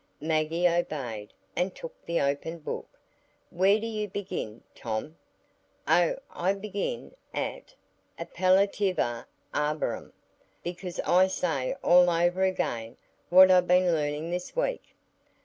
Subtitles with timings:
[0.19, 2.89] Maggie obeyed, and took the open book.
[3.51, 5.15] "Where do you begin, Tom?"
[5.87, 7.75] "Oh, I begin at
[8.17, 10.13] 'Appellativa arborum,'
[10.63, 12.97] because I say all over again
[13.29, 14.95] what I've been learning this week."